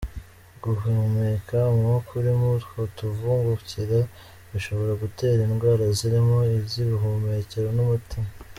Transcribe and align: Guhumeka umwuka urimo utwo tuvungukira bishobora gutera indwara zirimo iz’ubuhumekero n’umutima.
Guhumeka 0.63 1.57
umwuka 1.73 2.09
urimo 2.19 2.45
utwo 2.57 2.79
tuvungukira 2.97 3.99
bishobora 4.51 4.93
gutera 5.03 5.39
indwara 5.47 5.83
zirimo 5.97 6.37
iz’ubuhumekero 6.57 7.69
n’umutima. 7.77 8.29